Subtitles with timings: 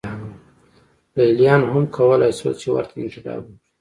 [1.15, 3.55] لېلیانو هم کولای شول چې ورته انقلاب وکړي.